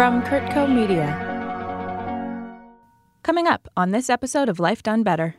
[0.00, 1.08] from Kurtco Media.
[3.22, 5.34] Coming up on this episode of Life Done Better.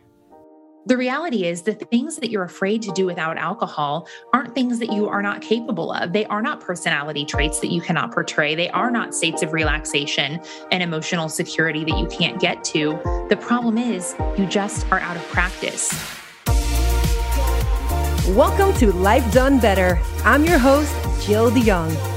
[0.86, 4.94] The reality is the things that you're afraid to do without alcohol aren't things that
[4.94, 6.14] you are not capable of.
[6.14, 8.54] They are not personality traits that you cannot portray.
[8.54, 10.40] They are not states of relaxation
[10.72, 13.00] and emotional security that you can't get to.
[13.30, 15.92] The problem is you just are out of practice.
[18.36, 20.00] Welcome to Life Done Better.
[20.24, 20.94] I'm your host,
[21.26, 22.11] Jill DeYoung.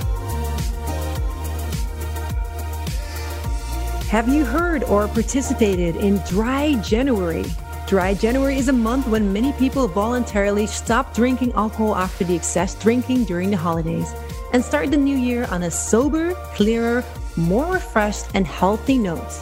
[4.14, 7.44] Have you heard or participated in Dry January?
[7.88, 12.76] Dry January is a month when many people voluntarily stop drinking alcohol after the excess
[12.76, 14.14] drinking during the holidays
[14.52, 17.02] and start the new year on a sober, clearer,
[17.34, 19.34] more refreshed, and healthy note.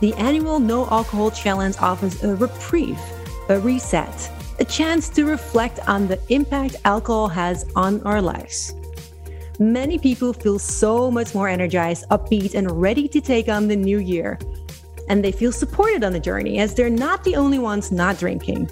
[0.00, 3.00] The annual No Alcohol Challenge offers a reprieve,
[3.48, 8.74] a reset, a chance to reflect on the impact alcohol has on our lives
[9.58, 13.98] many people feel so much more energized, upbeat, and ready to take on the new
[13.98, 14.38] year.
[15.08, 18.70] And they feel supported on the journey as they're not the only ones not drinking.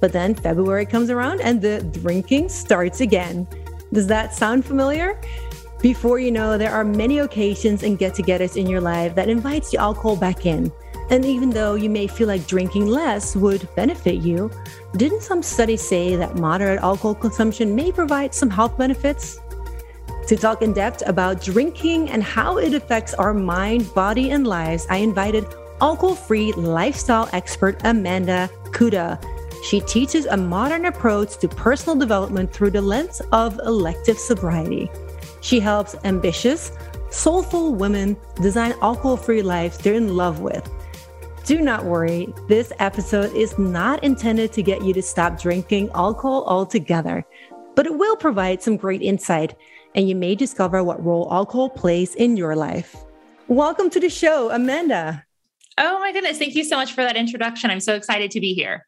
[0.00, 3.46] But then February comes around and the drinking starts again.
[3.92, 5.20] Does that sound familiar?
[5.82, 9.70] Before you know, there are many occasions and get togethers in your life that invites
[9.70, 10.72] the alcohol back in.
[11.10, 14.50] And even though you may feel like drinking less would benefit you,
[14.96, 19.40] didn't some studies say that moderate alcohol consumption may provide some health benefits?
[20.26, 24.86] To talk in depth about drinking and how it affects our mind, body, and lives,
[24.88, 25.44] I invited
[25.80, 29.18] alcohol free lifestyle expert Amanda Kuda.
[29.64, 34.90] She teaches a modern approach to personal development through the lens of elective sobriety.
[35.40, 36.72] She helps ambitious,
[37.10, 40.68] soulful women design alcohol free lives they're in love with.
[41.44, 46.44] Do not worry, this episode is not intended to get you to stop drinking alcohol
[46.46, 47.24] altogether,
[47.74, 49.56] but it will provide some great insight
[49.94, 52.96] and you may discover what role alcohol plays in your life.
[53.48, 55.24] Welcome to the show, Amanda.
[55.78, 56.38] Oh my goodness.
[56.38, 57.70] Thank you so much for that introduction.
[57.70, 58.86] I'm so excited to be here.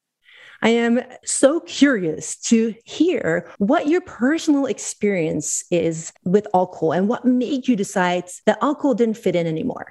[0.65, 7.25] I am so curious to hear what your personal experience is with alcohol and what
[7.25, 9.89] made you decide that alcohol didn't fit in anymore.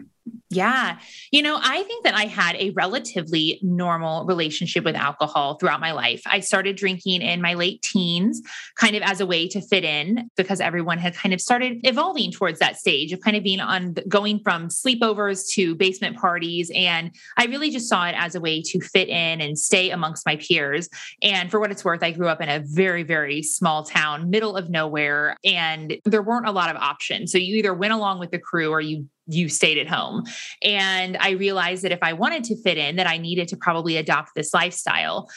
[0.51, 0.99] Yeah.
[1.31, 5.93] You know, I think that I had a relatively normal relationship with alcohol throughout my
[5.93, 6.21] life.
[6.25, 8.41] I started drinking in my late teens,
[8.75, 12.31] kind of as a way to fit in because everyone had kind of started evolving
[12.31, 16.69] towards that stage of kind of being on going from sleepovers to basement parties.
[16.75, 20.25] And I really just saw it as a way to fit in and stay amongst
[20.25, 20.89] my peers.
[21.21, 24.57] And for what it's worth, I grew up in a very, very small town, middle
[24.57, 27.31] of nowhere, and there weren't a lot of options.
[27.31, 30.23] So you either went along with the crew or you you stayed at home.
[30.63, 33.97] And I realized that if I wanted to fit in, that I needed to probably
[33.97, 35.29] adopt this lifestyle.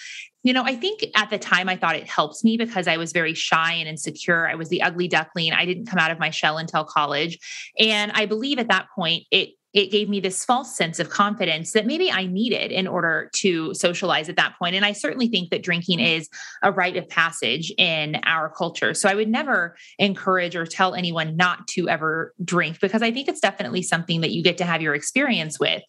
[0.43, 3.13] You know, I think at the time I thought it helped me because I was
[3.13, 4.49] very shy and insecure.
[4.49, 5.53] I was the ugly duckling.
[5.53, 7.39] I didn't come out of my shell until college.
[7.79, 11.73] And I believe at that point it it gave me this false sense of confidence
[11.73, 14.77] that maybe I needed in order to socialize at that point.
[14.77, 16.29] And I certainly think that drinking is
[16.63, 18.95] a rite of passage in our culture.
[18.95, 23.29] So I would never encourage or tell anyone not to ever drink because I think
[23.29, 25.83] it's definitely something that you get to have your experience with.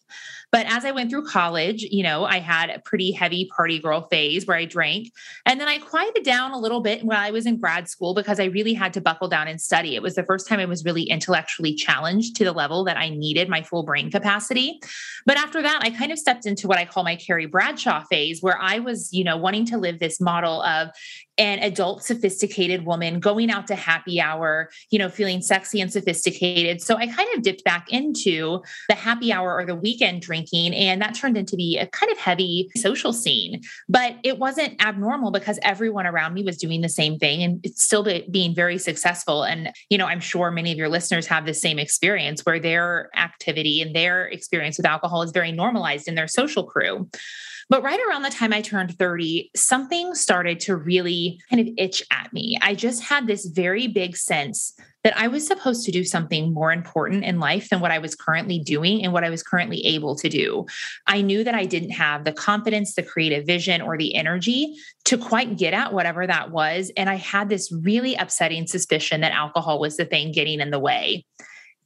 [0.52, 4.06] But as I went through college, you know, I had a pretty heavy party girl
[4.10, 5.12] phase where I drank.
[5.44, 8.40] And then I quieted down a little bit while I was in grad school because
[8.40, 9.96] I really had to buckle down and study.
[9.96, 13.10] It was the first time I was really intellectually challenged to the level that I
[13.10, 14.80] needed my full brain capacity.
[15.26, 18.40] But after that, I kind of stepped into what I call my Carrie Bradshaw phase,
[18.40, 20.88] where I was, you know, wanting to live this model of
[21.38, 26.80] an adult sophisticated woman going out to happy hour you know feeling sexy and sophisticated
[26.80, 31.00] so i kind of dipped back into the happy hour or the weekend drinking and
[31.02, 33.62] that turned into be a kind of heavy social scene.
[33.88, 37.82] But it wasn't abnormal because everyone around me was doing the same thing and it's
[37.82, 39.42] still being very successful.
[39.42, 43.10] And you know i'm sure many of your listeners have the same experience where their
[43.16, 47.08] activity and their experience with alcohol is very normalized in their social crew.
[47.68, 52.00] But right around the time I turned 30, something started to really kind of itch
[52.12, 52.56] at me.
[52.62, 54.72] I just had this very big sense
[55.06, 58.16] that I was supposed to do something more important in life than what I was
[58.16, 60.66] currently doing and what I was currently able to do.
[61.06, 64.74] I knew that I didn't have the confidence, the creative vision, or the energy
[65.04, 66.90] to quite get at whatever that was.
[66.96, 70.80] And I had this really upsetting suspicion that alcohol was the thing getting in the
[70.80, 71.24] way.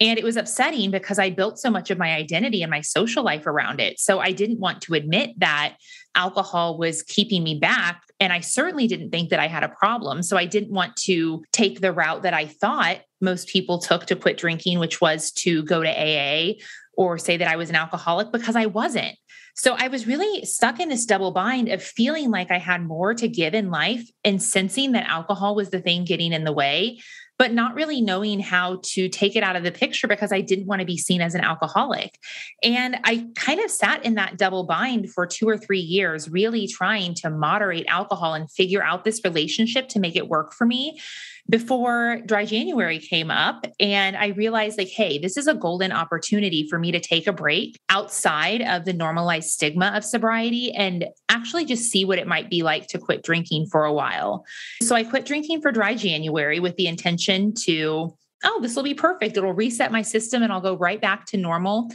[0.01, 3.23] And it was upsetting because I built so much of my identity and my social
[3.23, 4.01] life around it.
[4.01, 5.77] So I didn't want to admit that
[6.15, 8.03] alcohol was keeping me back.
[8.19, 10.23] And I certainly didn't think that I had a problem.
[10.23, 14.17] So I didn't want to take the route that I thought most people took to
[14.17, 16.55] quit drinking, which was to go to AA
[16.97, 19.17] or say that I was an alcoholic because I wasn't.
[19.55, 23.13] So I was really stuck in this double bind of feeling like I had more
[23.15, 27.01] to give in life and sensing that alcohol was the thing getting in the way
[27.41, 30.67] but not really knowing how to take it out of the picture because I didn't
[30.67, 32.19] want to be seen as an alcoholic.
[32.63, 36.69] And I kind of sat in that double bind for two or three years, really
[36.69, 41.01] trying to moderate alcohol and figure out this relationship to make it work for me
[41.49, 43.67] before dry January came up.
[43.79, 47.33] And I realized, like, hey, this is a golden opportunity for me to take a
[47.33, 52.51] break outside of the normalized stigma of sobriety and actually just see what it might
[52.51, 54.45] be like to quit drinking for a while.
[54.83, 58.95] So I quit drinking for dry January with the intention to, oh, this will be
[58.95, 59.37] perfect.
[59.37, 61.91] It'll reset my system and I'll go right back to normal.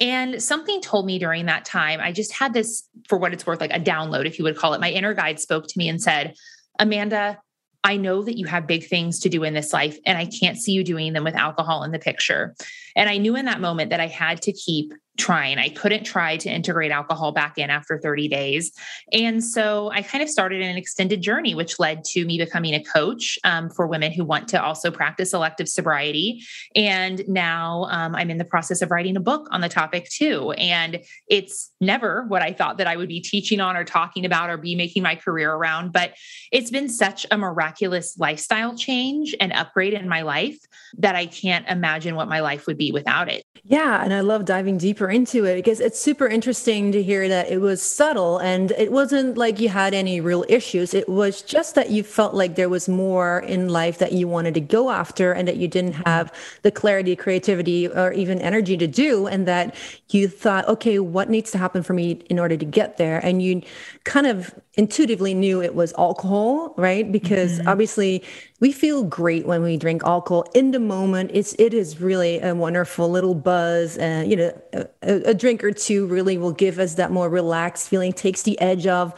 [0.00, 3.60] And something told me during that time, I just had this, for what it's worth,
[3.60, 4.80] like a download, if you would call it.
[4.80, 6.34] My inner guide spoke to me and said,
[6.78, 7.38] Amanda,
[7.84, 10.56] I know that you have big things to do in this life, and I can't
[10.56, 12.54] see you doing them with alcohol in the picture.
[12.94, 15.58] And I knew in that moment that I had to keep trying.
[15.58, 18.72] I couldn't try to integrate alcohol back in after 30 days.
[19.12, 22.82] And so I kind of started an extended journey, which led to me becoming a
[22.82, 26.42] coach um, for women who want to also practice elective sobriety.
[26.74, 30.52] And now um, I'm in the process of writing a book on the topic too.
[30.52, 34.48] And it's never what I thought that I would be teaching on or talking about
[34.48, 35.92] or be making my career around.
[35.92, 36.14] But
[36.50, 40.58] it's been such a miraculous lifestyle change and upgrade in my life
[40.98, 43.44] that I can't imagine what my life would be without it.
[43.64, 44.02] Yeah.
[44.02, 47.60] And I love diving deeper into it because it's super interesting to hear that it
[47.60, 50.94] was subtle and it wasn't like you had any real issues.
[50.94, 54.54] It was just that you felt like there was more in life that you wanted
[54.54, 56.32] to go after and that you didn't have
[56.62, 59.26] the clarity, creativity, or even energy to do.
[59.26, 59.74] And that
[60.10, 63.18] you thought, okay, what needs to happen for me in order to get there?
[63.18, 63.62] And you
[64.04, 67.10] kind of intuitively knew it was alcohol, right?
[67.10, 67.68] Because mm-hmm.
[67.68, 68.24] obviously
[68.62, 71.32] we feel great when we drink alcohol in the moment.
[71.34, 74.62] It's it is really a wonderful little buzz, and you know,
[75.02, 78.58] a, a drink or two really will give us that more relaxed feeling, takes the
[78.60, 79.14] edge off.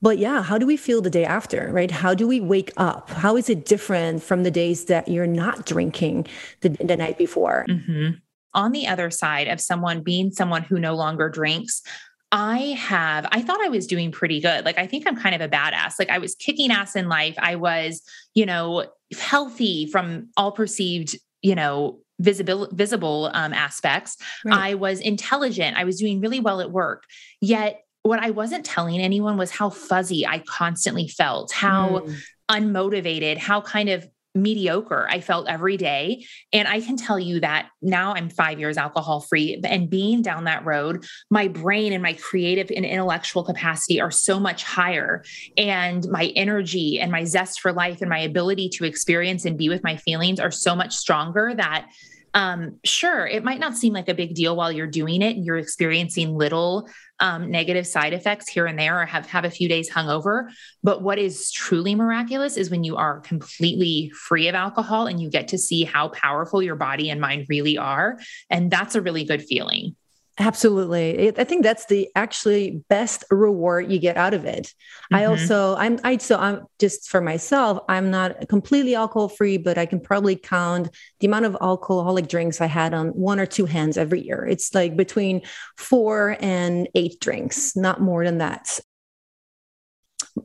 [0.00, 1.90] But yeah, how do we feel the day after, right?
[1.90, 3.10] How do we wake up?
[3.10, 6.26] How is it different from the days that you're not drinking
[6.62, 7.66] the, the night before?
[7.68, 8.16] Mm-hmm
[8.54, 11.82] on the other side of someone being someone who no longer drinks,
[12.30, 14.64] I have, I thought I was doing pretty good.
[14.64, 15.94] Like, I think I'm kind of a badass.
[15.98, 17.34] Like, I was kicking ass in life.
[17.38, 18.02] I was,
[18.34, 18.86] you know,
[19.18, 24.16] healthy from all perceived, you know, visible visible um, aspects.
[24.44, 24.72] Right.
[24.72, 25.76] I was intelligent.
[25.76, 27.04] I was doing really well at work.
[27.40, 32.16] Yet, what I wasn't telling anyone was how fuzzy I constantly felt, how mm.
[32.50, 34.06] unmotivated, how kind of
[34.42, 36.24] mediocre I felt every day.
[36.52, 40.44] And I can tell you that now I'm five years alcohol free and being down
[40.44, 45.24] that road, my brain and my creative and intellectual capacity are so much higher.
[45.56, 49.68] And my energy and my zest for life and my ability to experience and be
[49.68, 51.88] with my feelings are so much stronger that
[52.34, 55.44] um, sure, it might not seem like a big deal while you're doing it and
[55.44, 56.88] you're experiencing little
[57.20, 60.48] um, negative side effects here and there or have, have a few days hungover.
[60.82, 65.30] But what is truly miraculous is when you are completely free of alcohol and you
[65.30, 68.18] get to see how powerful your body and mind really are.
[68.50, 69.96] And that's a really good feeling.
[70.40, 71.36] Absolutely.
[71.36, 74.66] I think that's the actually best reward you get out of it.
[74.66, 75.16] Mm-hmm.
[75.16, 79.78] I also I'm I so I'm just for myself, I'm not completely alcohol free, but
[79.78, 83.66] I can probably count the amount of alcoholic drinks I had on one or two
[83.66, 84.46] hands every year.
[84.48, 85.42] It's like between
[85.76, 88.78] 4 and 8 drinks, not more than that.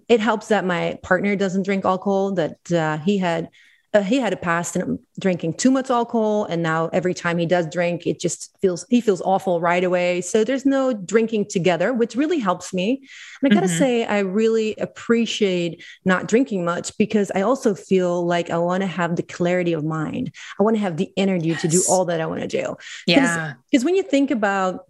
[0.09, 3.49] It helps that my partner doesn't drink alcohol that uh, he had
[3.93, 7.45] uh, he had a past in drinking too much alcohol and now every time he
[7.45, 10.21] does drink it just feels he feels awful right away.
[10.21, 13.07] So there's no drinking together which really helps me.
[13.41, 13.77] And i gotta mm-hmm.
[13.77, 18.87] say i really appreciate not drinking much because i also feel like i want to
[18.87, 20.31] have the clarity of mind.
[20.59, 21.61] I want to have the energy yes.
[21.61, 23.53] to do all that i want to do yeah.
[23.69, 24.85] because when you think about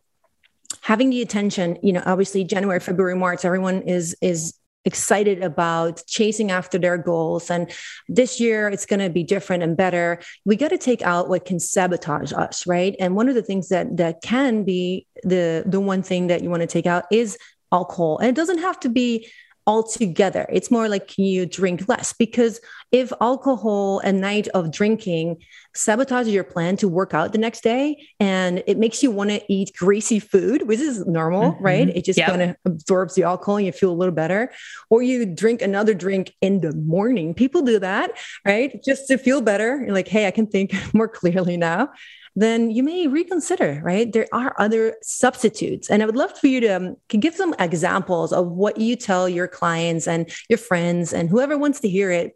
[0.82, 4.54] having the attention you know obviously january february march everyone is is
[4.86, 7.50] excited about chasing after their goals.
[7.50, 7.72] And
[8.08, 10.20] this year it's going to be different and better.
[10.46, 12.96] We got to take out what can sabotage us right?
[13.00, 16.50] And one of the things that that can be the the one thing that you
[16.50, 17.38] want to take out is
[17.72, 18.18] alcohol.
[18.20, 19.28] And it doesn't have to be
[19.66, 20.46] altogether.
[20.52, 22.14] It's more like can you drink less?
[22.14, 22.60] Because
[22.92, 25.38] if alcohol a night of drinking
[25.76, 29.42] sabotages your plan to work out the next day and it makes you want to
[29.52, 31.64] eat greasy food, which is normal, mm-hmm.
[31.64, 31.90] right?
[31.90, 32.30] It just yep.
[32.30, 34.52] kind of absorbs the alcohol and you feel a little better.
[34.90, 37.34] Or you drink another drink in the morning.
[37.34, 38.12] People do that,
[38.46, 38.84] right?
[38.84, 39.82] Just to feel better.
[39.82, 41.90] You're like, hey, I can think more clearly now
[42.36, 44.12] then you may reconsider, right?
[44.12, 45.90] There are other substitutes.
[45.90, 49.30] And I would love for you to um, give some examples of what you tell
[49.30, 52.36] your clients and your friends and whoever wants to hear it.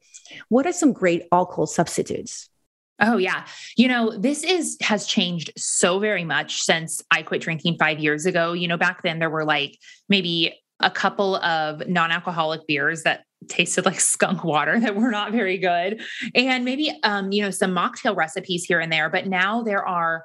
[0.50, 2.50] What are some great alcohol substitutes?
[3.00, 3.46] Oh yeah.
[3.76, 8.26] You know, this is has changed so very much since I quit drinking 5 years
[8.26, 8.54] ago.
[8.54, 9.78] You know, back then there were like
[10.10, 15.58] maybe a couple of non-alcoholic beers that tasted like skunk water that were not very
[15.58, 16.02] good
[16.36, 20.24] and maybe um you know some mocktail recipes here and there but now there are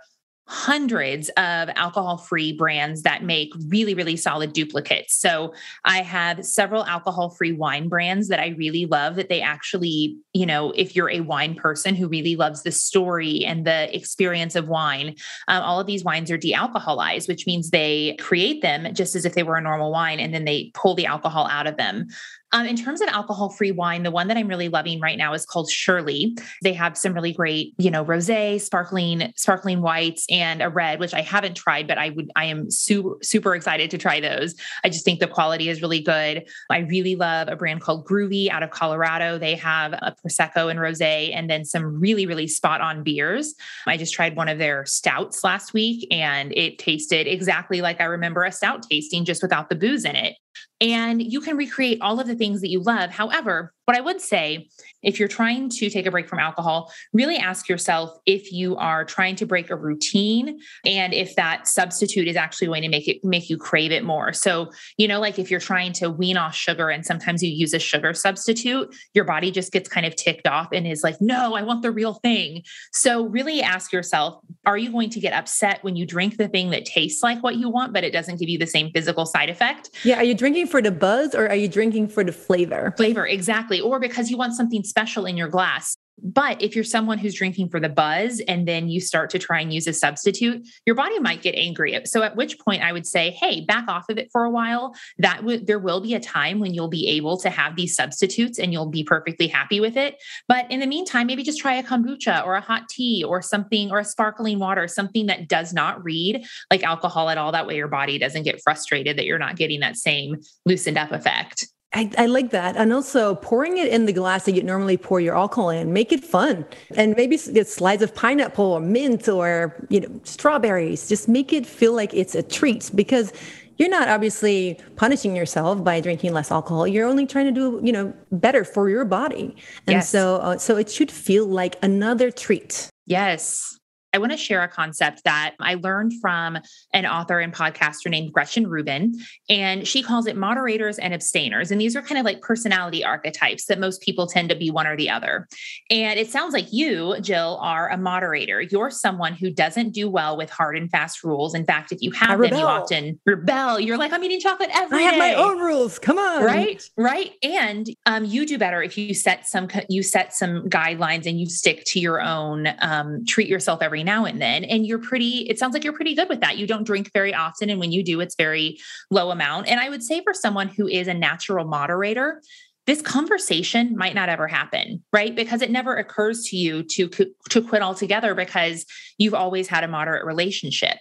[0.49, 5.15] hundreds of alcohol free brands that make really, really solid duplicates.
[5.15, 5.55] So
[5.85, 10.45] I have several alcohol free wine brands that I really love that they actually, you
[10.45, 14.69] know, if you're a wine person who really loves the story and the experience of
[14.69, 15.15] wine,
[15.49, 19.25] um, all of these wines are de alcoholized, which means they create them just as
[19.25, 22.09] if they were a normal wine and then they pull the alcohol out of them.
[22.55, 25.33] Um, in terms of alcohol free wine, the one that I'm really loving right now
[25.33, 26.37] is called Surely.
[26.63, 31.15] They have some really great, you know, rosé, sparkling, sparkling whites, and a red, which
[31.15, 34.55] I haven't tried, but I would, I am super, super excited to try those.
[34.85, 36.47] I just think the quality is really good.
[36.71, 39.39] I really love a brand called Grüvi out of Colorado.
[39.39, 43.55] They have a prosecco and rosé, and then some really, really spot on beers.
[43.87, 48.05] I just tried one of their stouts last week, and it tasted exactly like I
[48.05, 50.37] remember a stout tasting, just without the booze in it
[50.81, 53.11] and you can recreate all of the things that you love.
[53.11, 54.69] However, what I would say,
[55.03, 59.05] if you're trying to take a break from alcohol, really ask yourself if you are
[59.05, 63.25] trying to break a routine and if that substitute is actually going to make it
[63.25, 64.33] make you crave it more.
[64.33, 67.75] So, you know, like if you're trying to wean off sugar and sometimes you use
[67.75, 71.55] a sugar substitute, your body just gets kind of ticked off and is like, no,
[71.55, 72.63] I want the real thing.
[72.93, 76.71] So, really ask yourself, are you going to get upset when you drink the thing
[76.71, 79.51] that tastes like what you want, but it doesn't give you the same physical side
[79.51, 79.91] effect?
[80.05, 80.19] Yeah.
[80.19, 82.95] Are you drinking for the buzz or are you drinking for the flavor?
[82.97, 83.72] Flavor, exactly.
[83.81, 85.97] Or because you want something special in your glass.
[86.23, 89.61] But if you're someone who's drinking for the buzz and then you start to try
[89.61, 91.99] and use a substitute, your body might get angry.
[92.05, 94.95] So at which point I would say, "Hey, back off of it for a while.
[95.19, 98.59] That w- there will be a time when you'll be able to have these substitutes
[98.59, 100.17] and you'll be perfectly happy with it.
[100.49, 103.91] But in the meantime, maybe just try a kombucha or a hot tea or something
[103.91, 107.53] or a sparkling water, something that does not read like alcohol at all.
[107.53, 110.37] That way your body doesn't get frustrated that you're not getting that same
[110.67, 112.77] loosened up effect." I, I, like that.
[112.77, 116.13] And also pouring it in the glass that you normally pour your alcohol in, make
[116.13, 116.65] it fun.
[116.97, 121.09] And maybe get slides of pineapple or mint or, you know, strawberries.
[121.09, 123.33] Just make it feel like it's a treat because
[123.77, 126.87] you're not obviously punishing yourself by drinking less alcohol.
[126.87, 129.57] You're only trying to do, you know, better for your body.
[129.87, 130.09] And yes.
[130.09, 132.89] so, uh, so it should feel like another treat.
[133.07, 133.79] Yes.
[134.13, 136.59] I want to share a concept that I learned from
[136.93, 139.15] an author and podcaster named Gretchen Rubin,
[139.49, 141.71] and she calls it moderators and abstainers.
[141.71, 144.87] And these are kind of like personality archetypes that most people tend to be one
[144.87, 145.49] or the other.
[145.91, 148.61] And it sounds like you, Jill, are a moderator.
[148.61, 151.55] You're someone who doesn't do well with hard and fast rules.
[151.55, 153.81] In fact, if you have them, you often rebel.
[153.81, 155.05] You're like, I'm eating chocolate every I day.
[155.07, 155.99] have my own rules.
[155.99, 156.45] Come on.
[156.45, 157.33] Right, right.
[157.43, 161.47] And um, you do better if you set some you set some guidelines and you
[161.47, 162.69] stick to your own.
[162.81, 164.65] Um, treat yourself every now and then.
[164.65, 166.59] And you're pretty, it sounds like you're pretty good with that.
[166.59, 167.71] You don't drink very often.
[167.71, 168.79] And when you do, it's very
[169.11, 169.69] low amount.
[169.69, 172.43] And I would say for someone who is a natural moderator,
[172.87, 177.09] this conversation might not ever happen right because it never occurs to you to
[177.49, 178.85] to quit altogether because
[179.19, 180.99] you've always had a moderate relationship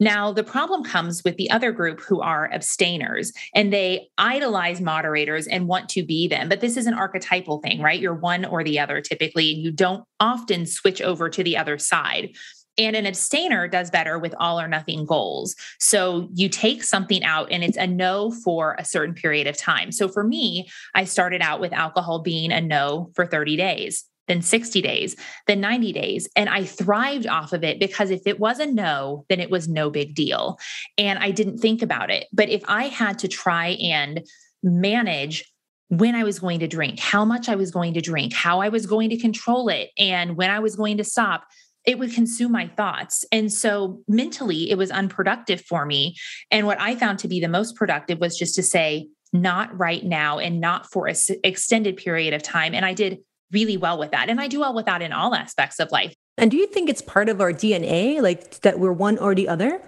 [0.00, 5.46] now the problem comes with the other group who are abstainers and they idolize moderators
[5.46, 8.62] and want to be them but this is an archetypal thing right you're one or
[8.64, 12.30] the other typically and you don't often switch over to the other side
[12.78, 15.56] and an abstainer does better with all or nothing goals.
[15.78, 19.92] So you take something out and it's a no for a certain period of time.
[19.92, 24.42] So for me, I started out with alcohol being a no for 30 days then
[24.42, 25.16] 60 days,
[25.46, 26.28] then 90 days.
[26.36, 29.68] And I thrived off of it because if it was a no, then it was
[29.68, 30.58] no big deal.
[30.98, 32.26] And I didn't think about it.
[32.32, 34.22] But if I had to try and
[34.62, 35.44] manage
[35.88, 38.68] when I was going to drink, how much I was going to drink, how I
[38.68, 41.44] was going to control it, and when I was going to stop,
[41.84, 43.24] it would consume my thoughts.
[43.30, 46.16] And so mentally, it was unproductive for me.
[46.50, 50.04] And what I found to be the most productive was just to say, not right
[50.04, 52.74] now and not for an extended period of time.
[52.74, 53.18] And I did
[53.52, 54.28] really well with that.
[54.28, 56.14] And I do well with that in all aspects of life.
[56.38, 59.48] And do you think it's part of our DNA, like that we're one or the
[59.48, 59.80] other?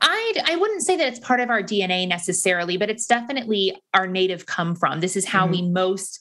[0.00, 4.06] I I wouldn't say that it's part of our DNA necessarily, but it's definitely our
[4.06, 5.00] native come from.
[5.00, 5.52] This is how mm-hmm.
[5.52, 6.18] we most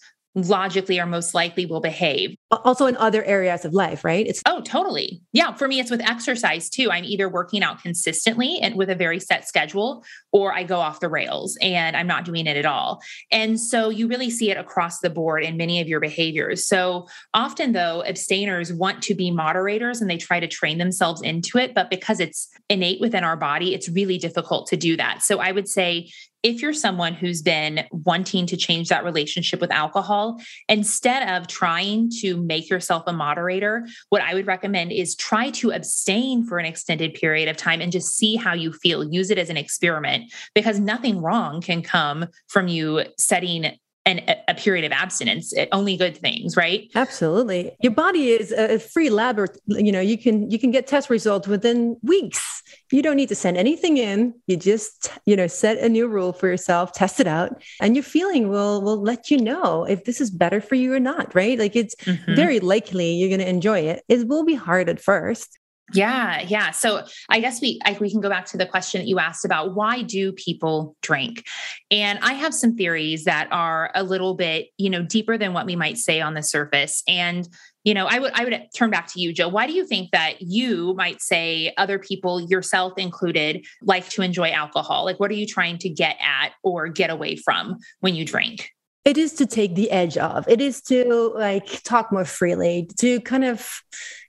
[0.48, 2.36] logically or most likely will behave.
[2.51, 4.25] Also in other areas of life, right?
[4.25, 5.22] It's Oh, totally.
[5.34, 6.89] Yeah, for me it's with exercise too.
[6.91, 11.00] I'm either working out consistently and with a very set schedule or I go off
[11.00, 13.01] the rails and I'm not doing it at all.
[13.31, 16.67] And so you really see it across the board in many of your behaviors.
[16.67, 21.58] So often though, abstainers want to be moderators and they try to train themselves into
[21.58, 25.22] it, but because it's innate within our body, it's really difficult to do that.
[25.22, 26.10] So I would say
[26.43, 32.10] if you're someone who's been wanting to change that relationship with alcohol, instead of trying
[32.22, 36.65] to make yourself a moderator, what I would recommend is try to abstain for an
[36.65, 39.03] extended period of time and just see how you feel.
[39.12, 44.55] Use it as an experiment because nothing wrong can come from you setting an, a
[44.55, 46.89] period of abstinence, eh, only good things, right?
[46.96, 47.75] Absolutely.
[47.81, 51.48] Your body is a free lab, you know, you can, you can get test results
[51.48, 52.59] within weeks.
[52.92, 54.34] You don't need to send anything in.
[54.48, 58.04] You just, you know, set a new rule for yourself, test it out, and your
[58.04, 61.58] feeling will, will let you know if this is better for you or not, right?
[61.58, 62.36] Like it's mm-hmm.
[62.36, 64.04] very likely you're going to enjoy it.
[64.08, 65.60] It will be hard at first.
[65.94, 66.72] Yeah, yeah.
[66.72, 69.46] So I guess we I, we can go back to the question that you asked
[69.46, 71.46] about why do people drink?
[71.90, 75.66] And I have some theories that are a little bit, you know, deeper than what
[75.66, 77.02] we might say on the surface.
[77.08, 77.48] And
[77.89, 79.48] you know, I would I would turn back to you, Joe.
[79.48, 84.51] Why do you think that you might say other people, yourself included, like to enjoy
[84.51, 85.05] alcohol?
[85.05, 88.69] Like what are you trying to get at or get away from when you drink?
[89.05, 90.48] It is to take the edge off.
[90.48, 93.67] It is to like talk more freely, to kind of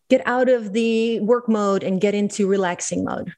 [0.09, 3.35] get out of the work mode and get into relaxing mode.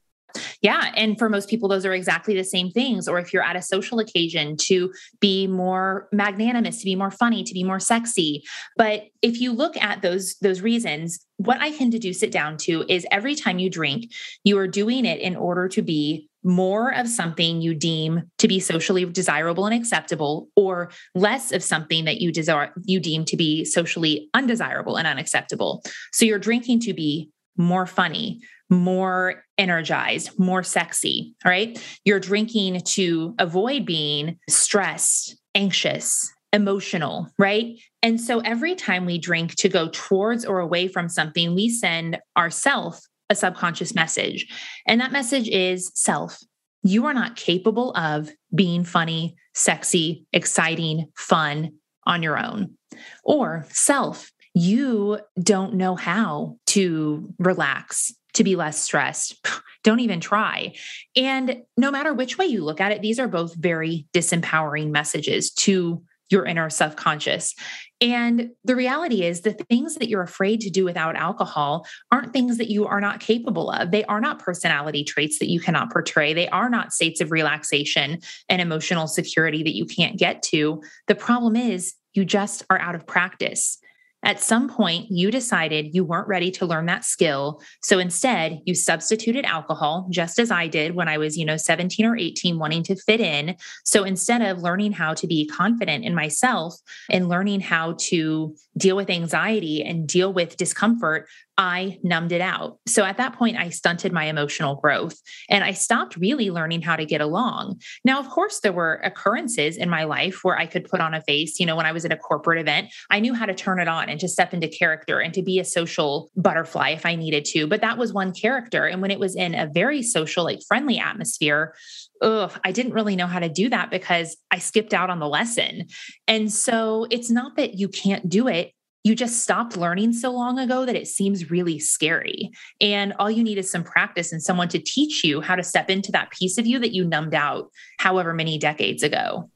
[0.61, 0.93] Yeah.
[0.97, 3.09] And for most people, those are exactly the same things.
[3.09, 7.43] Or if you're at a social occasion, to be more magnanimous, to be more funny,
[7.45, 8.43] to be more sexy.
[8.77, 12.85] But if you look at those, those reasons, what I can deduce it down to
[12.89, 14.13] is every time you drink,
[14.45, 18.59] you are doing it in order to be more of something you deem to be
[18.59, 23.65] socially desirable and acceptable or less of something that you desire you deem to be
[23.65, 28.41] socially undesirable and unacceptable so you're drinking to be more funny
[28.73, 38.21] more energized more sexy right you're drinking to avoid being stressed anxious emotional right and
[38.21, 43.01] so every time we drink to go towards or away from something we send ourself
[43.33, 44.47] a subconscious message.
[44.87, 46.39] And that message is self.
[46.85, 51.73] You are not capable of being funny, sexy, exciting, fun
[52.07, 52.77] on your own.
[53.25, 59.47] Or self, you don't know how to relax, to be less stressed.
[59.85, 60.75] Don't even try.
[61.17, 65.51] And no matter which way you look at it, these are both very disempowering messages
[65.51, 67.55] to your inner subconscious.
[68.01, 72.59] And the reality is, the things that you're afraid to do without alcohol aren't things
[72.59, 73.91] that you are not capable of.
[73.91, 76.33] They are not personality traits that you cannot portray.
[76.33, 80.83] They are not states of relaxation and emotional security that you can't get to.
[81.07, 83.79] The problem is, you just are out of practice.
[84.25, 87.61] At some point, you decided you weren't ready to learn that skill.
[87.83, 92.07] So instead, you substituted alcohol, just as I did when I was, you know, 17
[92.07, 93.57] or 18, wanting to fit in.
[93.85, 96.75] So instead of learning how to be confident in myself
[97.11, 102.79] and learning how to deal with anxiety and deal with discomfort, I numbed it out.
[102.87, 105.17] So at that point, I stunted my emotional growth
[105.51, 107.81] and I stopped really learning how to get along.
[108.05, 111.21] Now, of course, there were occurrences in my life where I could put on a
[111.21, 111.61] face.
[111.61, 113.89] You know, when I was at a corporate event, I knew how to turn it
[113.89, 117.45] on and to step into character and to be a social butterfly if I needed
[117.47, 117.67] to.
[117.67, 118.87] But that was one character.
[118.87, 121.75] And when it was in a very social, like friendly atmosphere,
[122.23, 125.29] ugh, I didn't really know how to do that because I skipped out on the
[125.29, 125.89] lesson.
[126.27, 128.73] And so it's not that you can't do it
[129.05, 132.53] you just stopped learning so long ago that it seems really scary.
[132.81, 135.91] And all you need is some practice and someone to teach you how to step
[135.91, 139.51] into that piece of you that you numbed out however many decades ago.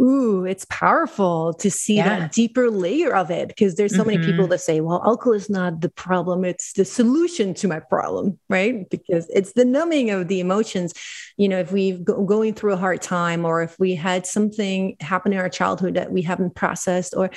[0.00, 2.20] Ooh, it's powerful to see yeah.
[2.20, 4.20] that deeper layer of it because there's so mm-hmm.
[4.20, 7.80] many people that say, well, alcohol is not the problem, it's the solution to my
[7.80, 8.88] problem, right?
[8.88, 10.92] Because it's the numbing of the emotions.
[11.36, 14.96] You know, if we've go- going through a hard time or if we had something
[15.00, 17.30] happen in our childhood that we haven't processed or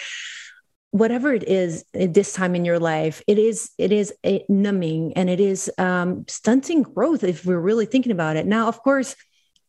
[0.92, 5.14] whatever it is at this time in your life it is it is a numbing
[5.14, 8.46] and it is um, stunting growth if we're really thinking about it.
[8.46, 9.16] Now of course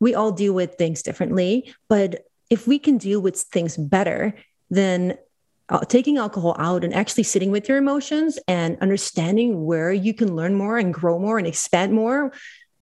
[0.01, 4.35] we all deal with things differently but if we can deal with things better
[4.71, 5.19] then
[5.71, 10.35] uh, taking alcohol out and actually sitting with your emotions and understanding where you can
[10.35, 12.33] learn more and grow more and expand more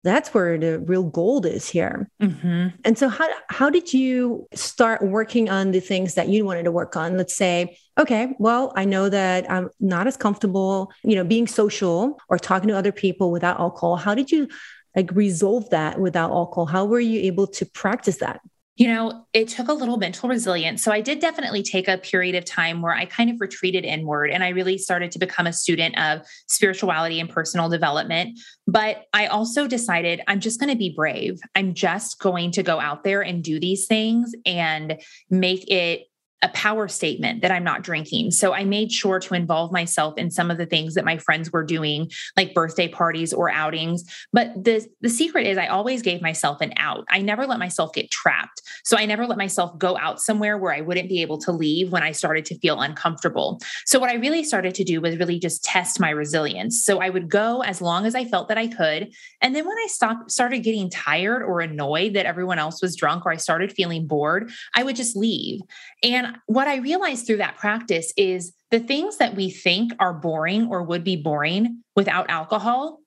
[0.07, 2.09] that's where the real gold is here.
[2.23, 2.69] Mm-hmm.
[2.85, 6.73] And so, how how did you start working on the things that you wanted to
[6.73, 7.17] work on?
[7.17, 12.19] Let's say, okay, well, I know that I'm not as comfortable, you know, being social
[12.29, 13.97] or talking to other people without alcohol.
[13.97, 14.49] How did you
[14.95, 16.67] like resolve that without alcohol?
[16.67, 18.41] How were you able to practice that?
[18.77, 20.83] You know, it took a little mental resilience.
[20.83, 24.31] So I did definitely take a period of time where I kind of retreated inward
[24.31, 28.39] and I really started to become a student of spirituality and personal development.
[28.67, 31.41] But I also decided I'm just going to be brave.
[31.55, 36.07] I'm just going to go out there and do these things and make it
[36.43, 38.31] a power statement that I'm not drinking.
[38.31, 41.51] So I made sure to involve myself in some of the things that my friends
[41.51, 44.05] were doing, like birthday parties or outings.
[44.33, 47.07] But the, the secret is I always gave myself an out.
[47.09, 48.61] I never let myself get trapped.
[48.85, 51.91] So I never let myself go out somewhere where I wouldn't be able to leave
[51.91, 53.59] when I started to feel uncomfortable.
[53.87, 56.85] So what I really started to do was really just test my resilience.
[56.85, 59.11] So I would go as long as I felt that I could.
[59.41, 63.25] And then when I stopped, started getting tired or annoyed that everyone else was drunk
[63.25, 65.61] or I started feeling bored, I would just leave.
[66.03, 70.15] And And what I realized through that practice is the things that we think are
[70.15, 73.01] boring or would be boring without alcohol,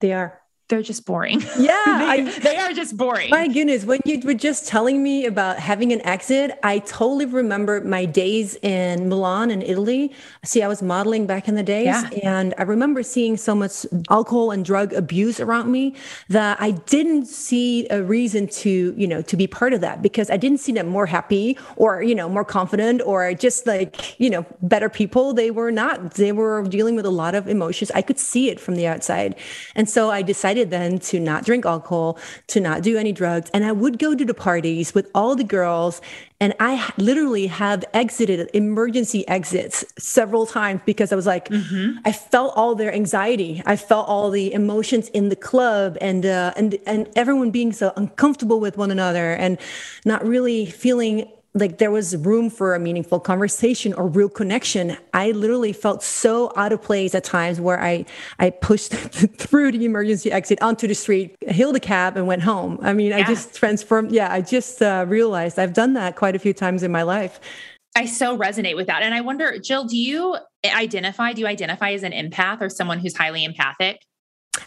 [0.00, 0.39] they are
[0.70, 1.44] they're just boring.
[1.60, 3.28] Yeah, they, I, they, are just boring.
[3.28, 7.82] My goodness, when you were just telling me about having an exit, I totally remember
[7.82, 10.14] my days in Milan in Italy.
[10.44, 12.08] See, I was modeling back in the days, yeah.
[12.22, 15.94] and I remember seeing so much alcohol and drug abuse around me
[16.28, 20.30] that I didn't see a reason to, you know, to be part of that because
[20.30, 24.30] I didn't see them more happy or, you know, more confident or just like, you
[24.30, 25.34] know, better people.
[25.34, 26.14] They were not.
[26.14, 27.90] They were dealing with a lot of emotions.
[27.90, 29.34] I could see it from the outside,
[29.74, 32.18] and so I decided decided then to not drink alcohol,
[32.48, 33.50] to not do any drugs.
[33.54, 36.00] And I would go to the parties with all the girls.
[36.40, 41.98] And I literally have exited emergency exits several times because I was like, mm-hmm.
[42.04, 43.62] I felt all their anxiety.
[43.66, 47.92] I felt all the emotions in the club and, uh, and, and everyone being so
[47.96, 49.58] uncomfortable with one another and
[50.04, 54.96] not really feeling like there was room for a meaningful conversation or real connection.
[55.12, 58.04] I literally felt so out of place at times where i
[58.38, 62.78] i pushed through the emergency exit onto the street hailed a cab and went home.
[62.82, 63.18] I mean yeah.
[63.18, 66.82] i just transformed yeah i just uh, realized i've done that quite a few times
[66.82, 67.40] in my life.
[67.96, 69.02] I so resonate with that.
[69.02, 72.98] And i wonder jill do you identify do you identify as an empath or someone
[73.00, 74.00] who's highly empathic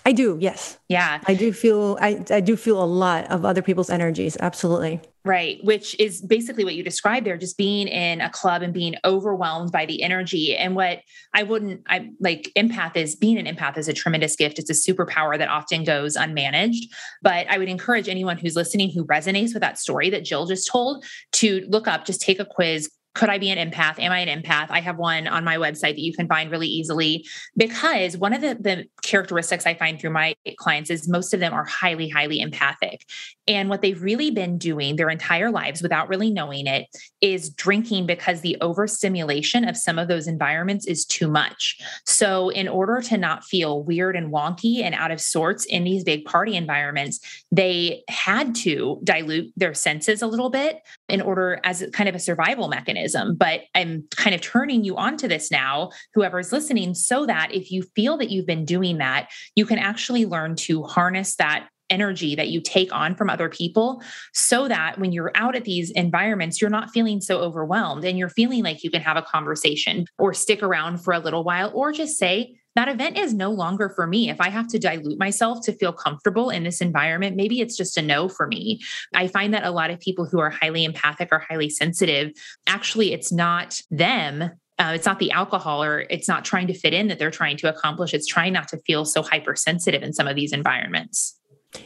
[0.05, 0.77] I do, yes.
[0.89, 1.19] Yeah.
[1.25, 4.37] I do feel I, I do feel a lot of other people's energies.
[4.39, 5.01] Absolutely.
[5.25, 5.59] Right.
[5.63, 9.71] Which is basically what you described there, just being in a club and being overwhelmed
[9.71, 10.55] by the energy.
[10.55, 10.99] And what
[11.33, 14.59] I wouldn't I like empath is being an empath is a tremendous gift.
[14.59, 16.87] It's a superpower that often goes unmanaged.
[17.21, 20.69] But I would encourage anyone who's listening who resonates with that story that Jill just
[20.69, 23.99] told to look up, just take a quiz, could I be an empath?
[23.99, 24.67] Am I an empath?
[24.69, 28.41] I have one on my website that you can find really easily because one of
[28.41, 32.39] the, the characteristics I find through my clients is most of them are highly, highly
[32.39, 33.05] empathic.
[33.47, 36.87] And what they've really been doing their entire lives without really knowing it
[37.21, 41.77] is drinking because the overstimulation of some of those environments is too much.
[42.05, 46.03] So, in order to not feel weird and wonky and out of sorts in these
[46.03, 47.19] big party environments,
[47.51, 50.79] they had to dilute their senses a little bit
[51.13, 53.35] in order as kind of a survival mechanism.
[53.35, 57.83] But I'm kind of turning you onto this now, whoever's listening, so that if you
[57.95, 62.47] feel that you've been doing that, you can actually learn to harness that energy that
[62.47, 64.01] you take on from other people
[64.33, 68.29] so that when you're out at these environments, you're not feeling so overwhelmed and you're
[68.29, 71.91] feeling like you can have a conversation or stick around for a little while or
[71.91, 74.29] just say, that event is no longer for me.
[74.29, 77.97] If I have to dilute myself to feel comfortable in this environment, maybe it's just
[77.97, 78.81] a no for me.
[79.13, 82.31] I find that a lot of people who are highly empathic or highly sensitive,
[82.67, 86.93] actually, it's not them uh, it's not the alcohol or it's not trying to fit
[86.93, 88.13] in that they're trying to accomplish.
[88.13, 91.39] It's trying not to feel so hypersensitive in some of these environments.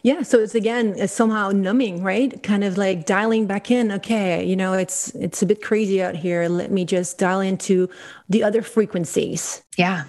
[0.03, 2.41] Yeah, so it's again it's somehow numbing, right?
[2.43, 3.91] Kind of like dialing back in.
[3.91, 6.47] Okay, you know, it's it's a bit crazy out here.
[6.49, 7.89] Let me just dial into
[8.27, 9.63] the other frequencies.
[9.77, 10.03] Yeah.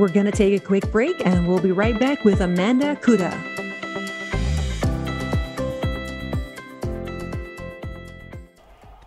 [0.00, 3.30] We're going to take a quick break and we'll be right back with Amanda Kuda.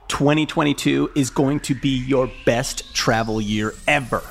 [0.07, 4.21] Twenty twenty two is going to be your best travel year ever.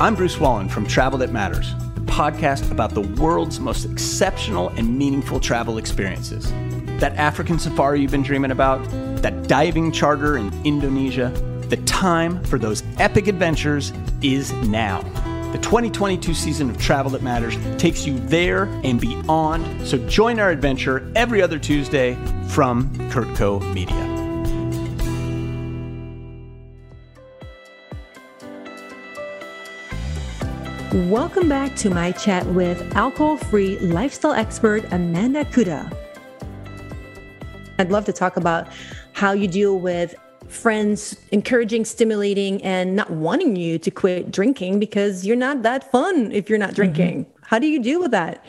[0.00, 4.98] I'm Bruce Wallen from Travel That Matters, the podcast about the world's most exceptional and
[4.98, 6.50] meaningful travel experiences.
[6.98, 8.82] That African safari you've been dreaming about,
[9.22, 11.32] that diving charter in Indonesia,
[11.68, 15.02] the time for those epic adventures is now.
[15.52, 20.50] The 2022 season of Travel That Matters takes you there and beyond, so join our
[20.50, 22.14] adventure every other Tuesday
[22.48, 24.16] from Kurtco Media.
[31.10, 35.94] Welcome back to my chat with alcohol free lifestyle expert Amanda Kuda.
[37.78, 38.68] I'd love to talk about
[39.12, 40.14] how you deal with
[40.48, 46.32] friends encouraging, stimulating, and not wanting you to quit drinking because you're not that fun
[46.32, 47.24] if you're not drinking.
[47.24, 47.44] Mm-hmm.
[47.44, 48.44] How do you deal with that?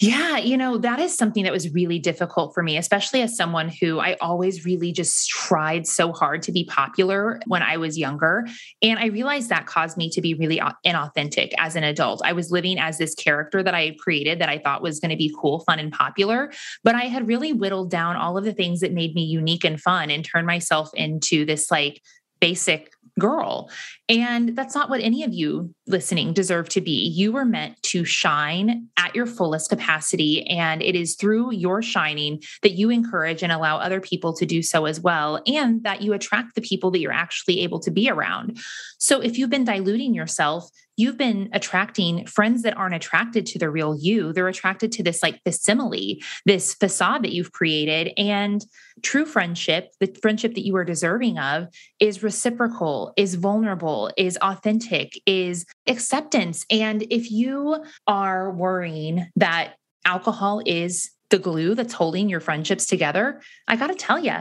[0.00, 3.68] Yeah, you know, that is something that was really difficult for me, especially as someone
[3.68, 8.44] who I always really just tried so hard to be popular when I was younger.
[8.82, 12.20] And I realized that caused me to be really inauthentic as an adult.
[12.24, 15.10] I was living as this character that I had created that I thought was going
[15.10, 16.50] to be cool, fun, and popular.
[16.82, 19.80] But I had really whittled down all of the things that made me unique and
[19.80, 22.02] fun and turned myself into this like
[22.40, 23.70] basic girl.
[24.08, 27.08] And that's not what any of you listening deserve to be.
[27.08, 30.46] You were meant to shine at your fullest capacity.
[30.48, 34.62] And it is through your shining that you encourage and allow other people to do
[34.62, 38.08] so as well, and that you attract the people that you're actually able to be
[38.08, 38.58] around.
[39.02, 43.68] So if you've been diluting yourself, you've been attracting friends that aren't attracted to the
[43.68, 44.32] real you.
[44.32, 48.12] They're attracted to this like facsimile, this facade that you've created.
[48.16, 48.64] And
[49.02, 51.66] true friendship, the friendship that you are deserving of,
[51.98, 56.64] is reciprocal, is vulnerable, is authentic, is acceptance.
[56.70, 63.40] And if you are worrying that alcohol is the glue that's holding your friendships together,
[63.66, 64.36] I got to tell you,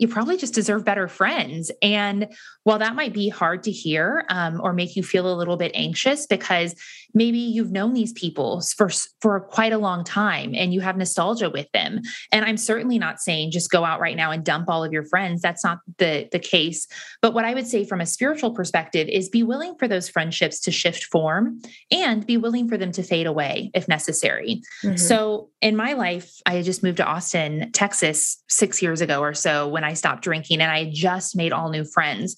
[0.00, 1.70] you probably just deserve better friends.
[1.82, 2.28] And
[2.64, 5.72] while that might be hard to hear um, or make you feel a little bit
[5.74, 6.74] anxious because
[7.14, 11.50] maybe you've known these people for for quite a long time and you have nostalgia
[11.50, 12.00] with them
[12.32, 15.04] and i'm certainly not saying just go out right now and dump all of your
[15.04, 16.86] friends that's not the the case
[17.22, 20.60] but what i would say from a spiritual perspective is be willing for those friendships
[20.60, 21.60] to shift form
[21.90, 24.96] and be willing for them to fade away if necessary mm-hmm.
[24.96, 29.68] so in my life i just moved to austin texas 6 years ago or so
[29.68, 32.36] when i stopped drinking and i just made all new friends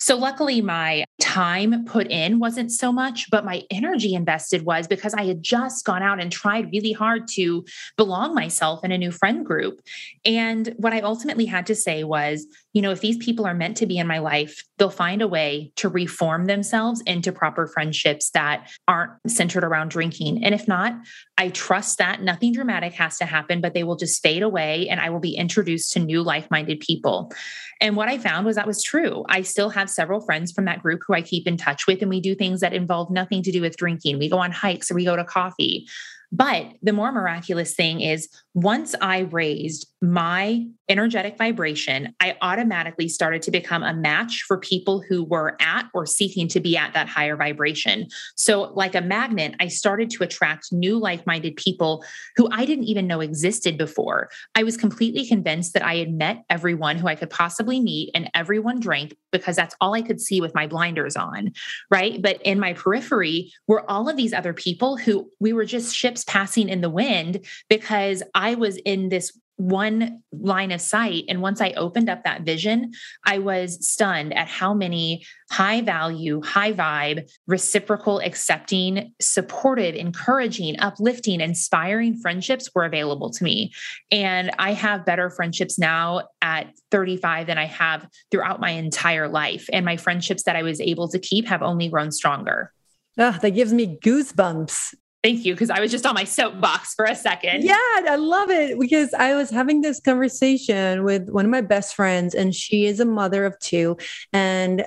[0.00, 5.14] so, luckily, my time put in wasn't so much, but my energy invested was because
[5.14, 7.64] I had just gone out and tried really hard to
[7.96, 9.80] belong myself in a new friend group.
[10.24, 13.76] And what I ultimately had to say was, you know, if these people are meant
[13.78, 18.28] to be in my life, they'll find a way to reform themselves into proper friendships
[18.32, 20.44] that aren't centered around drinking.
[20.44, 20.94] And if not,
[21.38, 25.00] I trust that nothing dramatic has to happen, but they will just fade away and
[25.00, 27.32] I will be introduced to new like minded people.
[27.80, 29.24] And what I found was that was true.
[29.26, 32.10] I still have several friends from that group who I keep in touch with, and
[32.10, 34.18] we do things that involve nothing to do with drinking.
[34.18, 35.86] We go on hikes or we go to coffee.
[36.30, 43.40] But the more miraculous thing is once I raised my energetic vibration, I automatically started
[43.42, 47.08] to become a match for people who were at or seeking to be at that
[47.08, 48.08] higher vibration.
[48.36, 52.04] So, like a magnet, I started to attract new like minded people
[52.36, 54.28] who I didn't even know existed before.
[54.54, 58.30] I was completely convinced that I had met everyone who I could possibly meet and
[58.34, 61.52] everyone drank because that's all I could see with my blinders on.
[61.90, 62.20] Right.
[62.20, 66.24] But in my periphery were all of these other people who we were just ships
[66.24, 71.24] passing in the wind because I was in this one line of sight.
[71.28, 72.92] And once I opened up that vision,
[73.24, 81.40] I was stunned at how many high value, high vibe, reciprocal, accepting, supportive, encouraging, uplifting,
[81.40, 83.72] inspiring friendships were available to me.
[84.10, 89.68] And I have better friendships now at 35 than I have throughout my entire life.
[89.72, 92.72] And my friendships that I was able to keep have only grown stronger.
[93.16, 94.94] Oh, that gives me goosebumps.
[95.24, 97.64] Thank you, because I was just on my soapbox for a second.
[97.64, 101.94] Yeah, I love it because I was having this conversation with one of my best
[101.94, 103.96] friends, and she is a mother of two.
[104.34, 104.84] And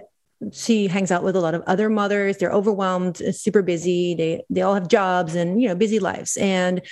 [0.52, 2.38] she hangs out with a lot of other mothers.
[2.38, 4.13] They're overwhelmed, super busy.
[4.13, 6.38] They they all have jobs and you know busy lives.
[6.38, 6.84] And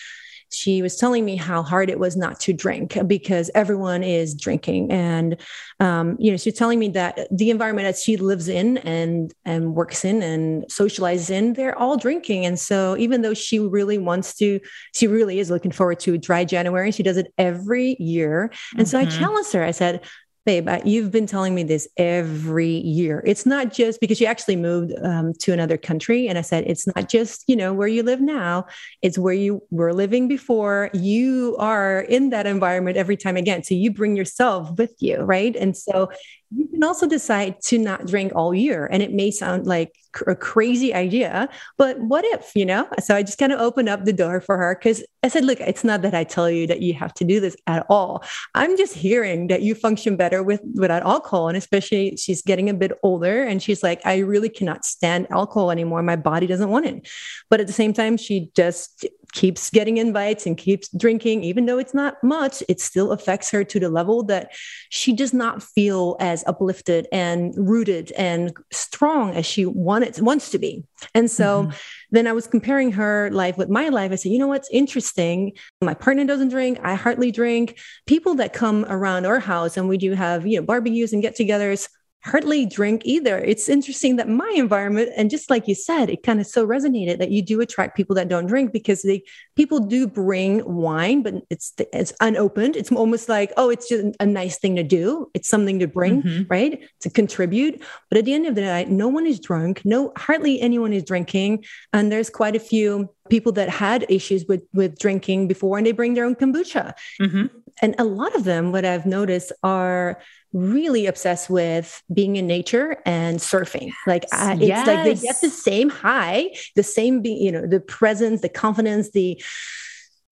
[0.56, 4.92] she was telling me how hard it was not to drink because everyone is drinking
[4.92, 5.38] and
[5.80, 9.76] um, you know she's telling me that the environment that she lives in and and
[9.76, 14.36] works in and socializes in they're all drinking and so even though she really wants
[14.36, 14.60] to
[14.94, 18.84] she really is looking forward to dry january she does it every year and mm-hmm.
[18.86, 19.20] so i mm-hmm.
[19.20, 20.02] challenged her i said
[20.46, 23.24] babe, you've been telling me this every year.
[23.26, 26.28] It's not just because you actually moved um, to another country.
[26.28, 28.68] And I said, it's not just, you know, where you live now,
[29.02, 30.92] it's where you were living before.
[30.94, 33.64] You are in that environment every time again.
[33.64, 35.56] So you bring yourself with you, right?
[35.56, 36.10] And so
[36.56, 38.88] you can also decide to not drink all year.
[38.92, 39.94] And it may sound like
[40.28, 42.88] a crazy idea, but what if, you know?
[43.00, 45.60] So I just kind of opened up the door for her because I said, look,
[45.60, 48.24] it's not that I tell you that you have to do this at all.
[48.54, 51.50] I'm just hearing that you function better with without alcohol.
[51.50, 55.72] And especially she's getting a bit older and she's like, I really cannot stand alcohol
[55.72, 56.02] anymore.
[56.02, 57.10] My body doesn't want it.
[57.50, 61.78] But at the same time, she just keeps getting invites and keeps drinking, even though
[61.78, 64.54] it's not much, it still affects her to the level that
[64.90, 70.58] she does not feel as uplifted and rooted and strong as she wanted wants to
[70.58, 70.86] be.
[71.14, 71.78] And so mm-hmm.
[72.12, 74.14] then I was comparing her life with my life.
[74.14, 75.52] I said, you know what's interesting?
[75.82, 76.80] My partner doesn't drink.
[76.82, 77.78] I hardly drink.
[78.08, 81.90] People that come around our house and we do have, you know, barbecues and get-togethers
[82.26, 83.38] hardly drink either.
[83.38, 87.20] It's interesting that my environment, and just like you said, it kind of so resonated
[87.20, 89.24] that you do attract people that don't drink because they
[89.56, 92.76] people do bring wine, but it's it's unopened.
[92.76, 95.30] It's almost like oh, it's just a nice thing to do.
[95.36, 96.44] It's something to bring, mm-hmm.
[96.50, 97.84] right, to contribute.
[98.10, 99.84] But at the end of the night, no one is drunk.
[99.86, 104.64] No, hardly anyone is drinking, and there's quite a few people that had issues with
[104.74, 106.94] with drinking before, and they bring their own kombucha.
[107.22, 107.46] Mm-hmm.
[107.82, 110.22] And a lot of them, what I've noticed, are
[110.56, 113.92] really obsessed with being in nature and surfing.
[114.08, 114.88] Like uh, it's yes.
[114.88, 119.12] like they get the same high, the same, be, you know, the presence, the confidence,
[119.12, 119.42] the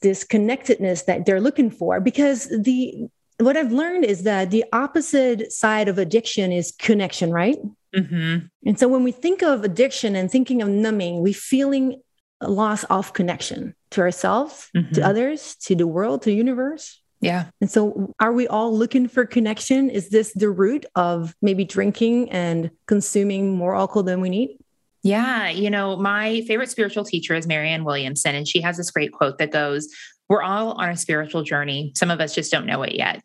[0.02, 2.00] this connectedness that they're looking for.
[2.00, 3.08] Because the
[3.40, 7.58] what I've learned is that the opposite side of addiction is connection, right?
[7.94, 8.46] Mm-hmm.
[8.66, 12.02] And so when we think of addiction and thinking of numbing, we feeling
[12.40, 14.94] a loss of connection to ourselves, mm-hmm.
[14.94, 17.02] to others, to the world, to the universe.
[17.24, 17.46] Yeah.
[17.62, 19.90] And so are we all looking for connection?
[19.90, 24.58] Is this the root of maybe drinking and consuming more alcohol than we need?
[25.04, 25.50] Yeah.
[25.50, 29.38] You know, my favorite spiritual teacher is Marianne Williamson, and she has this great quote
[29.38, 29.88] that goes,
[30.30, 31.94] We're all on a spiritual journey.
[31.96, 33.22] Some of us just don't know it yet.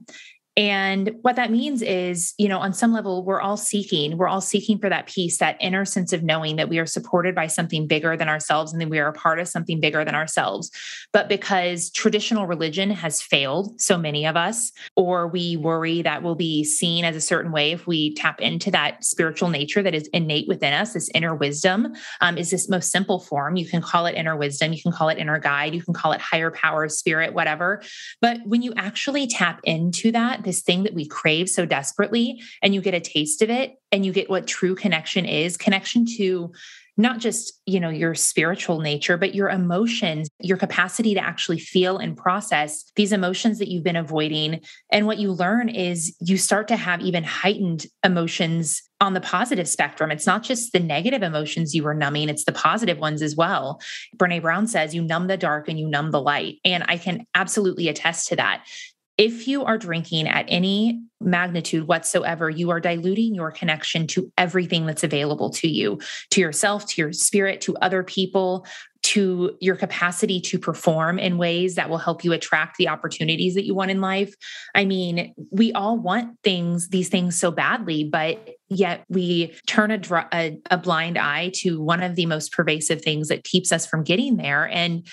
[0.59, 4.41] And what that means is, you know, on some level, we're all seeking, we're all
[4.41, 7.87] seeking for that peace, that inner sense of knowing that we are supported by something
[7.87, 10.73] bigger than ourselves and that we are a part of something bigger than ourselves.
[11.13, 16.35] But because traditional religion has failed so many of us, or we worry that we'll
[16.35, 20.11] be seen as a certain way if we tap into that spiritual nature that is
[20.13, 23.55] innate within us, this inner wisdom um, is this most simple form.
[23.55, 26.11] You can call it inner wisdom, you can call it inner guide, you can call
[26.11, 27.81] it higher power, spirit, whatever.
[28.21, 32.75] But when you actually tap into that, this thing that we crave so desperately and
[32.75, 36.51] you get a taste of it and you get what true connection is connection to
[36.97, 41.99] not just you know your spiritual nature but your emotions your capacity to actually feel
[41.99, 44.61] and process these emotions that you've been avoiding.
[44.91, 49.69] And what you learn is you start to have even heightened emotions on the positive
[49.69, 50.11] spectrum.
[50.11, 53.81] It's not just the negative emotions you were numbing it's the positive ones as well.
[54.17, 57.25] Brené Brown says you numb the dark and you numb the light and i can
[57.35, 58.65] absolutely attest to that
[59.19, 64.87] if you are drinking at any magnitude whatsoever, you are diluting your connection to everything
[64.87, 65.99] that's available to you,
[66.31, 68.65] to yourself, to your spirit, to other people,
[69.03, 73.65] to your capacity to perform in ways that will help you attract the opportunities that
[73.65, 74.35] you want in life.
[74.75, 80.01] I mean, we all want things, these things so badly, but yet we turn a,
[80.33, 84.05] a, a blind eye to one of the most pervasive things that keeps us from
[84.05, 84.69] getting there.
[84.69, 85.07] And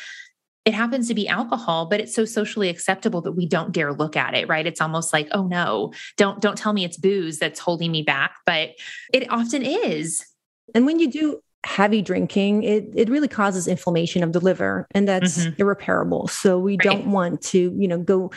[0.65, 4.15] it happens to be alcohol but it's so socially acceptable that we don't dare look
[4.15, 4.65] at it right?
[4.65, 8.35] It's almost like oh no don't don't tell me it's booze that's holding me back
[8.45, 8.71] but
[9.13, 10.25] it often is.
[10.73, 15.07] And when you do heavy drinking, it, it really causes inflammation of the liver and
[15.07, 15.59] that's mm-hmm.
[15.59, 16.27] irreparable.
[16.27, 16.83] So we right.
[16.83, 18.31] don't want to, you know, go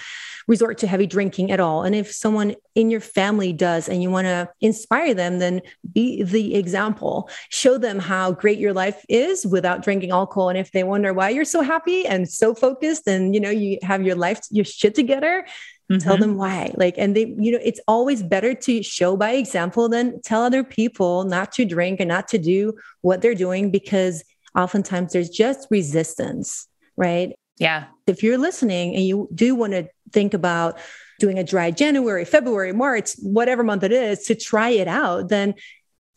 [0.46, 1.82] resort to heavy drinking at all.
[1.82, 5.60] And if someone in your family does and you want to inspire them, then
[5.92, 7.28] be the example.
[7.50, 10.48] Show them how great your life is without drinking alcohol.
[10.48, 13.78] And if they wonder why you're so happy and so focused and you know you
[13.82, 15.44] have your life, your shit together,
[15.90, 16.00] Mm-hmm.
[16.00, 19.88] tell them why like and they you know it's always better to show by example
[19.88, 24.22] than tell other people not to drink and not to do what they're doing because
[24.54, 27.38] oftentimes there's just resistance right?
[27.58, 27.84] Yeah.
[28.06, 30.78] If you're listening and you do want to think about
[31.20, 35.54] doing a dry january february march whatever month it is to try it out then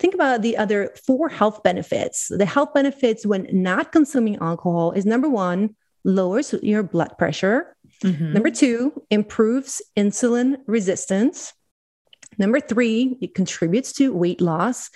[0.02, 2.28] think about the other four health benefits.
[2.30, 8.34] The health benefits when not consuming alcohol is number one lowers your blood pressure Mm-hmm.
[8.34, 11.54] Number two, improves insulin resistance.
[12.38, 14.90] Number three, it contributes to weight loss.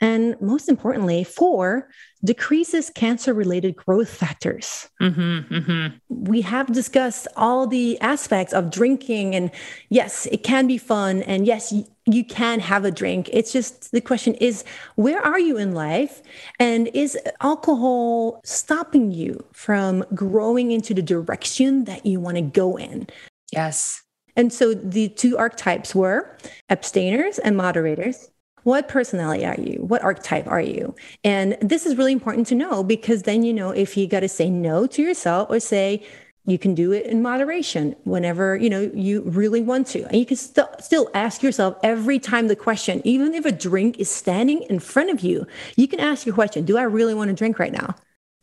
[0.00, 1.88] And most importantly, four,
[2.24, 4.88] decreases cancer related growth factors.
[5.00, 5.96] Mm-hmm, mm-hmm.
[6.08, 9.52] We have discussed all the aspects of drinking, and
[9.90, 11.22] yes, it can be fun.
[11.22, 11.72] And yes,
[12.06, 13.30] you can have a drink.
[13.32, 14.64] It's just the question is
[14.96, 16.22] where are you in life?
[16.58, 22.76] And is alcohol stopping you from growing into the direction that you want to go
[22.76, 23.06] in?
[23.52, 24.02] Yes.
[24.34, 26.36] And so the two archetypes were
[26.70, 28.30] abstainers and moderators
[28.64, 32.82] what personality are you what archetype are you and this is really important to know
[32.82, 36.04] because then you know if you got to say no to yourself or say
[36.44, 40.26] you can do it in moderation whenever you know you really want to and you
[40.26, 44.62] can st- still ask yourself every time the question even if a drink is standing
[44.62, 47.58] in front of you you can ask your question do i really want to drink
[47.58, 47.94] right now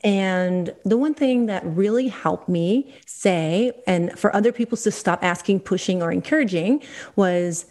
[0.01, 5.21] and the one thing that really helped me say and for other people to stop
[5.23, 6.81] asking pushing or encouraging
[7.15, 7.65] was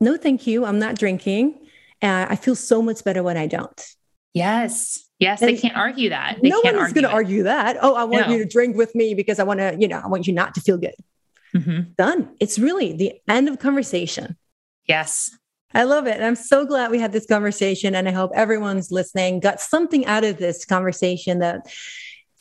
[0.00, 1.58] no thank you i'm not drinking
[2.02, 3.80] and I feel so much better when I don't.
[4.34, 5.08] Yes.
[5.22, 6.38] Yes, and they can't argue that.
[6.42, 7.76] They no one is going to argue that.
[7.80, 8.34] Oh, I want no.
[8.34, 10.54] you to drink with me because I want to, you know, I want you not
[10.56, 10.94] to feel good.
[11.54, 11.92] Mm-hmm.
[11.96, 12.34] Done.
[12.40, 14.36] It's really the end of conversation.
[14.86, 15.30] Yes.
[15.74, 16.20] I love it.
[16.20, 17.94] I'm so glad we had this conversation.
[17.94, 21.72] And I hope everyone's listening got something out of this conversation that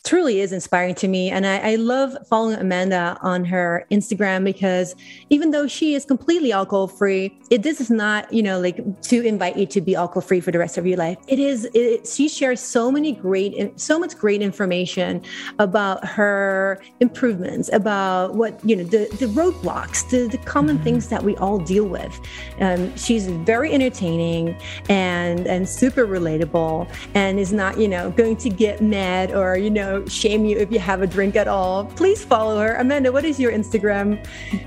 [0.04, 1.30] truly is inspiring to me.
[1.30, 4.96] And I, I, love following Amanda on her Instagram because
[5.30, 9.22] even though she is completely alcohol free, it this is not, you know, like to
[9.22, 11.18] invite you to be alcohol free for the rest of your life.
[11.28, 15.22] It is, it, she shares so many great, so much great information
[15.60, 21.22] about her improvements, about what, you know, the, the roadblocks, the, the common things that
[21.22, 22.20] we all deal with.
[22.60, 24.58] Um, she's very entertaining
[24.90, 29.70] and, and super relatable and is not, you know, going to get mad or, you
[29.70, 31.86] know, know, shame you if you have a drink at all.
[31.86, 32.76] Please follow her.
[32.76, 34.26] Amanda, what is your Instagram?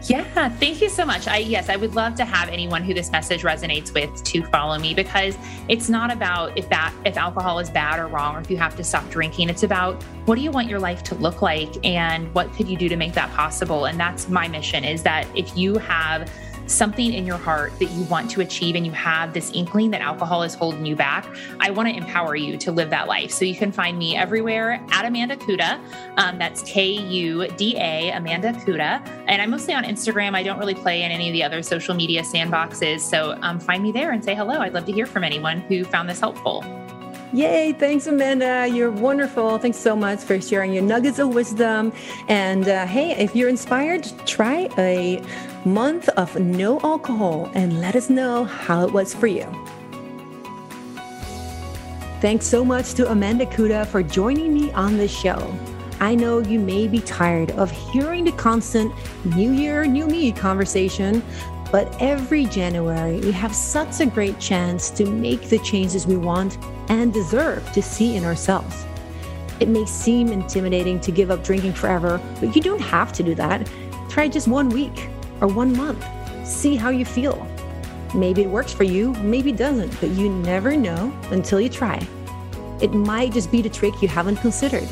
[0.09, 1.27] Yeah, thank you so much.
[1.27, 4.79] I yes, I would love to have anyone who this message resonates with to follow
[4.79, 5.37] me because
[5.68, 8.77] it's not about if that if alcohol is bad or wrong or if you have
[8.77, 9.49] to stop drinking.
[9.49, 12.77] It's about what do you want your life to look like and what could you
[12.77, 13.87] do to make that possible?
[13.87, 16.31] And that's my mission is that if you have
[16.66, 20.00] something in your heart that you want to achieve and you have this inkling that
[20.00, 21.26] alcohol is holding you back,
[21.60, 23.30] I want to empower you to live that life.
[23.30, 25.80] So you can find me everywhere at Amanda Kuda.
[26.16, 29.06] Um, that's K U D A, Amanda Kuda.
[29.26, 30.34] And I'm mostly on Instagram.
[30.34, 33.00] I don't really play in any of the other social media sandboxes.
[33.00, 34.60] So um, find me there and say hello.
[34.60, 36.62] I'd love to hear from anyone who found this helpful.
[37.35, 37.72] Yay.
[37.72, 38.64] Thanks, Amanda.
[38.68, 39.59] You're wonderful.
[39.59, 41.93] Thanks so much for sharing your nuggets of wisdom.
[42.28, 45.20] And uh, hey, if you're inspired, try a
[45.64, 49.47] month of no alcohol and let us know how it was for you.
[52.20, 55.53] Thanks so much to Amanda Kuda for joining me on this show.
[55.99, 58.93] I know you may be tired of hearing the constant
[59.35, 61.20] New Year, New Me conversation,
[61.75, 66.57] but every January we have such a great chance to make the changes we want
[66.89, 68.87] and deserve to see in ourselves.
[69.59, 73.35] It may seem intimidating to give up drinking forever, but you don't have to do
[73.35, 73.68] that.
[74.09, 75.09] Try just one week
[75.41, 76.07] or one month.
[76.47, 77.45] See how you feel.
[78.14, 82.01] Maybe it works for you, maybe it doesn't, but you never know until you try.
[82.81, 84.89] It might just be the trick you haven't considered.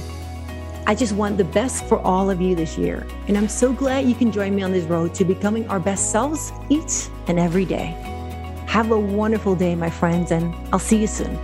[0.84, 4.06] I just want the best for all of you this year, and I'm so glad
[4.06, 7.64] you can join me on this road to becoming our best selves each and every
[7.64, 7.94] day.
[8.66, 11.38] Have a wonderful day, my friends, and I'll see you soon.